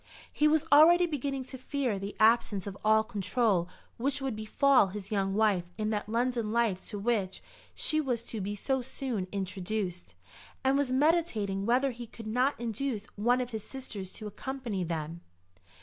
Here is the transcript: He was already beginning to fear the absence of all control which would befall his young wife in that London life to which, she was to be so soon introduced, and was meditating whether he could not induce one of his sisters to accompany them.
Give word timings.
He 0.33 0.47
was 0.47 0.65
already 0.71 1.05
beginning 1.05 1.43
to 1.45 1.59
fear 1.59 1.99
the 1.99 2.15
absence 2.19 2.65
of 2.65 2.75
all 2.83 3.03
control 3.03 3.69
which 3.97 4.19
would 4.19 4.35
befall 4.35 4.87
his 4.87 5.11
young 5.11 5.35
wife 5.35 5.65
in 5.77 5.91
that 5.91 6.09
London 6.09 6.51
life 6.51 6.83
to 6.87 6.97
which, 6.97 7.43
she 7.75 8.01
was 8.01 8.23
to 8.23 8.41
be 8.41 8.55
so 8.55 8.81
soon 8.81 9.27
introduced, 9.31 10.15
and 10.63 10.75
was 10.75 10.91
meditating 10.91 11.67
whether 11.67 11.91
he 11.91 12.07
could 12.07 12.25
not 12.25 12.59
induce 12.59 13.05
one 13.15 13.41
of 13.41 13.51
his 13.51 13.63
sisters 13.63 14.11
to 14.13 14.25
accompany 14.25 14.83
them. 14.83 15.21